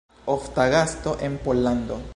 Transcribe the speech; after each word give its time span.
Ofta 0.25 0.65
gasto 0.67 1.15
en 1.19 1.37
Pollando. 1.37 2.01